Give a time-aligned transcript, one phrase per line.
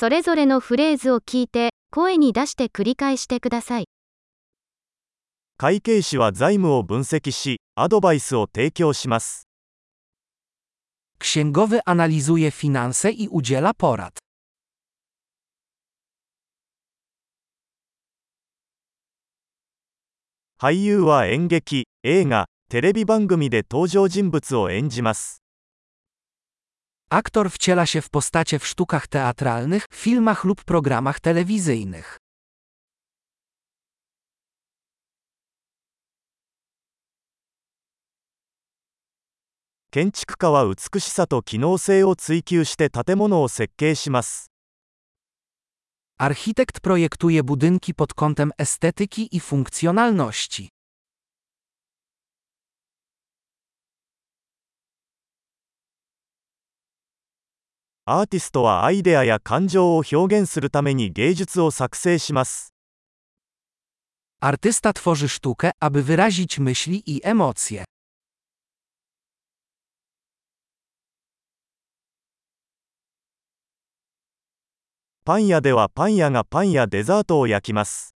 [0.00, 3.84] それぞれのフレーズを聞いて、声に出して繰り返してください。
[5.58, 9.46] 会計士は財務を分析し、アドバイスを提供します。
[11.18, 14.12] Księgowy analizuje finanse i udziela porad.
[20.58, 25.39] 俳優は演劇、映画、テレビ番組で登場人物を演じます。
[27.12, 32.18] Aktor wciela się w postacie w sztukach teatralnych, filmach lub programach telewizyjnych.
[46.18, 50.68] Architekt projektuje budynki pod kątem estetyki i funkcjonalności.
[58.07, 62.75] アーティストはアイデアや感情を表現するために芸術を作成します。
[64.39, 67.83] Artysta tworzy sztukę, aby wyrazić myśli i emocje.
[75.25, 78.13] パン屋ではパン屋がパンやデザートを焼きます。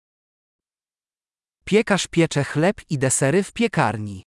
[1.64, 4.24] Piekarz piecze chleb i desery w piekarni.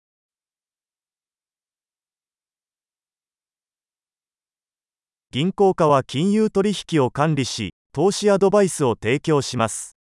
[5.31, 9.97] 銀行家は金融取引を管理し、投資アドバイスを提供します。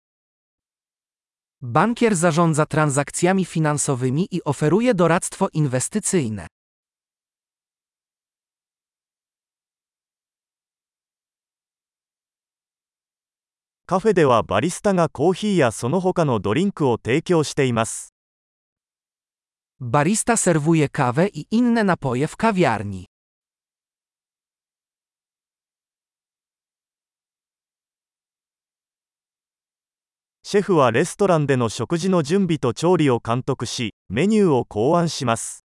[1.62, 6.46] Bankier zarządza transakcjami finansowymi i oferuje doradztwo inwestycyjne.
[13.86, 18.14] カフェではバリスタがコーヒーやその他のドリンクを提供しています。
[19.80, 23.04] Barista serwuje kawę i inne napoje w kawiarni.
[30.51, 35.63] シェフはレストランでの食事の準備と調理を監督し、メニューを考案します。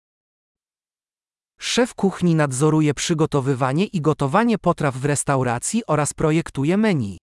[1.60, 7.18] Szef kuchni nadzoruje przygotowywanie i gotowanie potraw w restauracji oraz projektuje menu.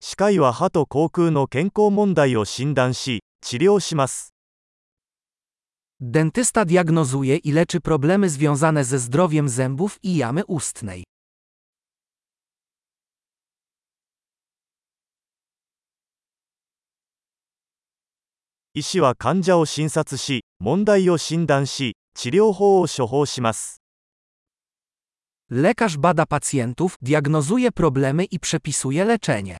[0.00, 4.37] 歯科医は歯と口腔の健康問題を診断し、治療します。
[6.00, 11.04] Dentysta diagnozuje i leczy problemy związane ze zdrowiem zębów i jamy ustnej.
[18.74, 19.14] Ishi wa
[19.54, 23.76] o shinsatsu mondai o shindan shi, chiryou hou o shohou shimasu.
[25.50, 29.56] Lekarz bada pacjentów, diagnozuje problemy i przepisuje leczenie.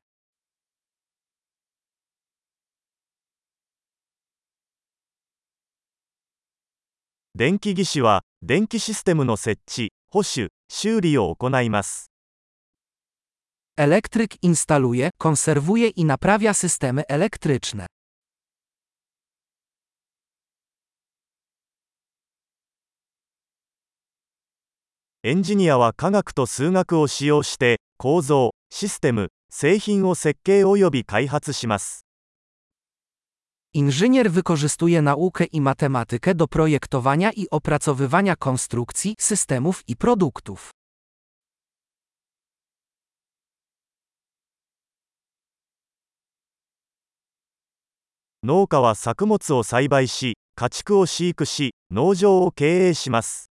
[7.39, 12.11] 電気技師は、電気システムの設置、保守、修理を行います。
[13.77, 17.87] Elektryk instaluje, konserwuje i naprawia systemy elektryczne.
[25.23, 32.08] エンジニアは科学と数学を使用して、構造、システム、製品を設計及び開発します。
[33.76, 40.72] Inżynier wykorzystuje naukę i matematykę do projektowania i opracowywania konstrukcji, systemów i produktów.
[48.44, 53.50] 農家は作物を栽培し、家畜を飼育し、農場を経営します。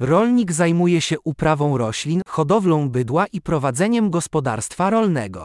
[0.00, 5.44] Rolnik zajmuje się uprawą roślin, hodowlą bydła i prowadzeniem gospodarstwa rolnego.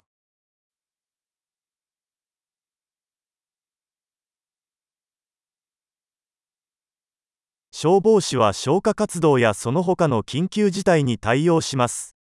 [7.79, 12.17] 消防士は消火活動やその他の緊急事態に対応します。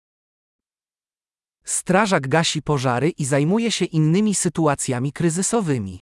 [1.64, 6.00] Strażak gasi pożary i zajmuje się innymi sytuacjami kryzysowymi.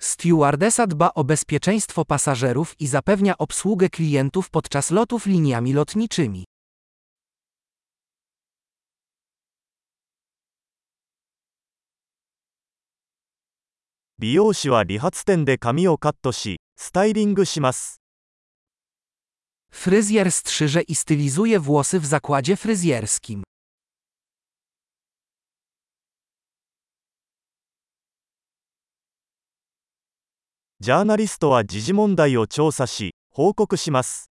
[0.00, 6.44] Stewardesa dba o bezpieczeństwo pasażerów i zapewnia obsługę klientów podczas lotów liniami lotniczymi.
[19.72, 23.42] Fryzjer strzyże i stylizuje włosy w zakładzie fryzjerskim.
[30.87, 34.29] ジ ジャーナリストは時事問題を調査し、報告します。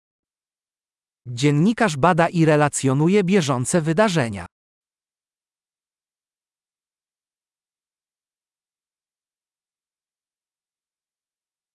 [1.26, 4.46] Dziennikarz bada i relacjonuje bieżące wydarzenia.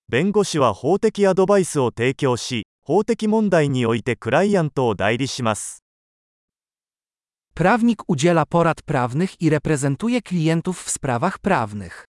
[0.07, 5.83] 弁護士は法的アドバイスを提供し、法的問題においてクライアントを代理します。
[7.53, 12.06] Prawnik udziela porad prawnych i reprezentuje klientów w sprawach prawnych.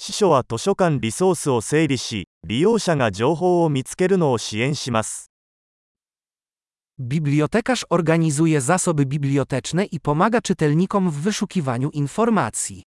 [0.00, 5.32] 司書は図書館リソースを整理し、利用者が情報を見つけるのを支援します。
[6.98, 12.82] Bibliotekarz organizuje zasoby biblioteczne i pomaga czytelnikom w wyszukiwaniu informacji.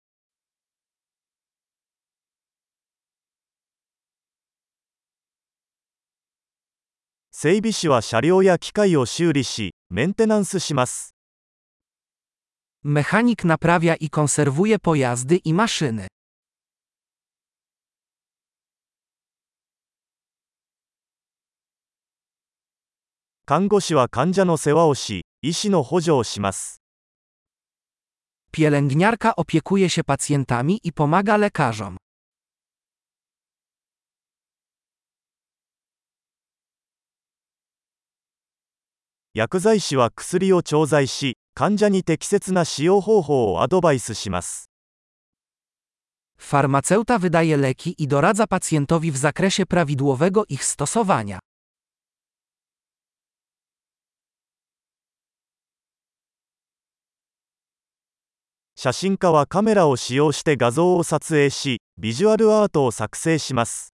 [7.32, 11.16] 整備士は車両や機械を修理し、メンテナンスします。
[12.84, 16.08] Mechanik naprawia i konserwuje pojazdy i maszyny.
[23.50, 26.82] 看護師は患者の世話をし、医師の補助をします。
[28.52, 31.96] Pielęgniarka opiekuje się pacjentami i pomaga lekarzom.
[39.34, 44.70] 薬剤師は薬を調剤し、患者に適切な使用方法をアドバイスします。
[46.38, 51.40] Farmaceuta wydaje leki i doradza pacjentowi w zakresie prawidłowego ich stosowania.
[58.82, 63.92] 写真家はカメラを使用して画像を撮影し、ビジュアルアートを作成します。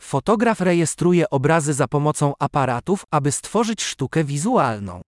[0.00, 5.02] Fotograf rejestruje obrazy za pomocą aparatów, aby stworzyć sztukę wizualną.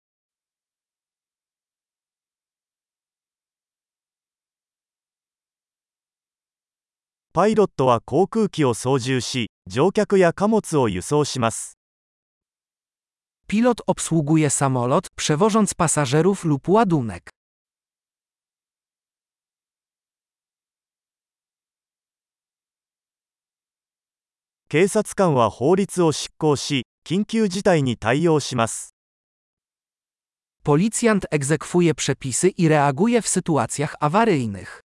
[7.33, 11.77] パイロットは航空機を操縦し、乗客や貨物を輸送します。
[13.49, 17.31] Pilot obsługuje samolot, przewożąc pasażerów lub ładunek.
[24.72, 28.96] 警察官は法律を執行し、緊急事態に対応します。
[30.64, 34.80] Policjant egzekwuje przepisy i reaguje w sytuacjach awaryjnych.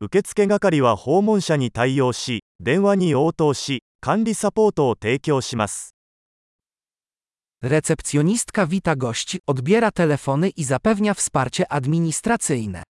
[0.00, 5.93] 受付係は訪問者に対応し、電話に応答し、管理サポートを提供します。
[7.64, 12.82] Recepcjonistka wita gości, odbiera telefony i zapewnia wsparcie administracyjne.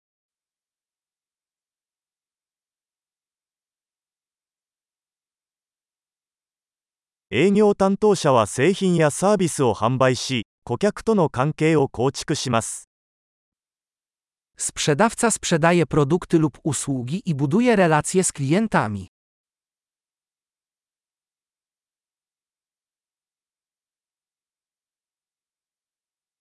[14.56, 19.13] Sprzedawca sprzedaje produkty lub usługi i buduje relacje z klientami.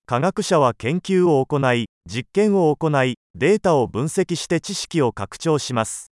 [0.05, 6.11] 科学者は研究を行い、実験を行い、データを分析して知識を拡張します。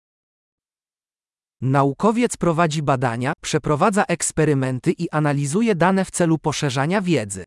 [1.61, 7.43] Naukowiec prowadzi badania, przeprowadza eksperymenty i analizuje dane w celu poszerzania wiedzy.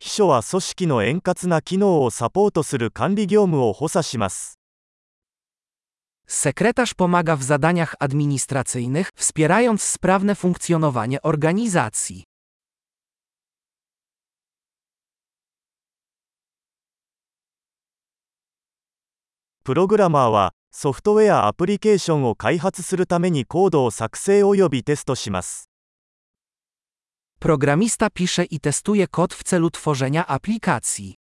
[0.00, 4.57] 秘書は組織の円滑な機能をサポートする管理業務を補佐します。
[6.30, 12.24] Sekretarz pomaga w zadaniach administracyjnych, wspierając sprawne funkcjonowanie organizacji.
[19.64, 25.70] Programer はソフトウェアアプリケーションを開発するためにコードを作成およびテストします。
[27.40, 31.17] Programista pisze i testuje kod w celu tworzenia aplikacji.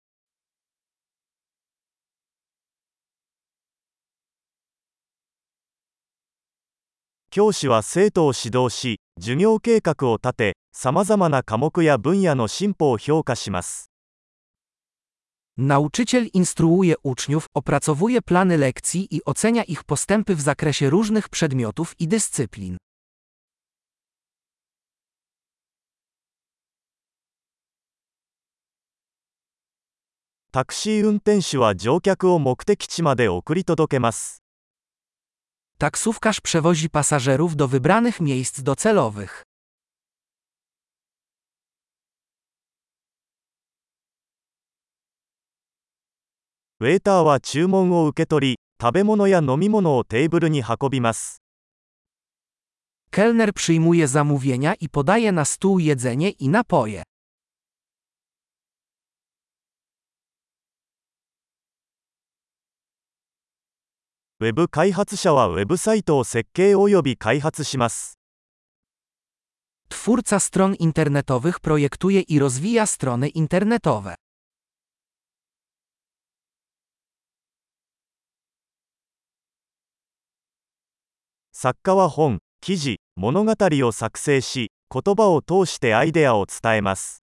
[7.36, 13.90] 教師は生徒を指導し、授業計画を立て、さまざまな科目や分野の進歩を評価します。
[15.58, 22.78] Nauczyciel instruuje uczniów, opracowuje plany lekcji i ocenia ich postępy w zakresie różnych przedmiotów i dyscyplin.
[30.54, 34.45] タクシー運転手は乗客を目的地まで送り届けます。
[35.79, 39.45] Taksówkarz przewozi pasażerów do wybranych miejsc docelowych.
[46.83, 51.43] ウェーターは注文を受け取り、食べ物や飲み物をテーブルに運びます。
[53.11, 57.03] Kelner przyjmuje zamówienia i podaje na stół jedzenie i napoje.
[64.42, 68.20] ウェブ開発者はウェブサイトを設計及び開発します。
[69.90, 74.16] Twórca stron internetowych projektuje i rozwija strony internetowe.
[81.54, 87.25] 作家は本、記事、物語を作成し、言葉を通してアイデアを伝えます。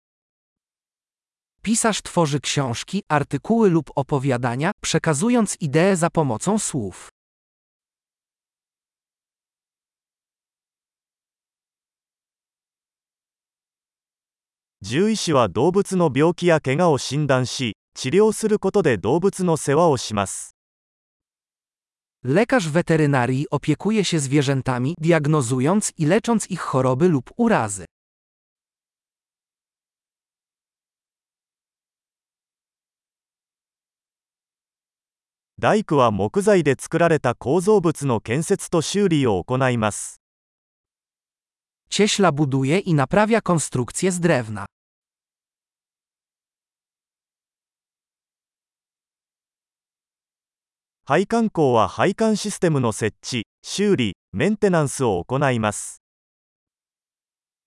[1.66, 7.10] Pisarz tworzy książki, artykuły lub opowiadania, przekazując ideę za pomocą słów.
[22.24, 27.86] Lekarz weterynarii opiekuje się zwierzętami, diagnozując i lecząc ich choroby lub urazy.
[35.66, 40.22] 大工は木材で作られた構造物の建設と修理を行います。
[41.90, 44.66] Cieśla buduje i naprawia konstrukcje z drewna.
[51.04, 56.04] 配管工は配管システムの設置、修理、メンテナンスを行います。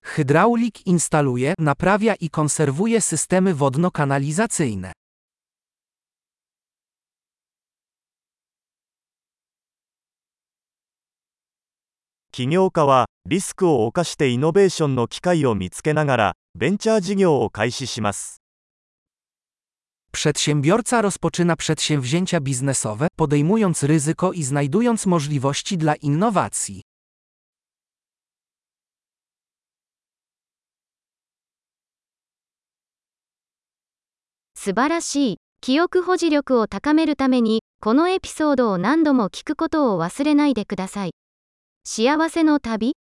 [0.04, 4.92] Hydraulik instaluje, naprawia i konserwuje systemy wodno-kanalizacyjne.
[12.38, 18.40] 起業家はリスクを冒してイノベーションの機会を見つけながらベンチャー事業を開始します。
[20.12, 26.82] Przedsiębiorca rozpoczyna przedsięwzięcia biznesowe, podejmując ryzyko i znajdując możliwości dla innowacji.
[34.54, 35.36] 素晴らしい。
[35.60, 41.10] 記憶保持力を高めるために、このエピソードを何度も聞くことを忘れないでください。
[41.90, 42.97] 幸せの旅？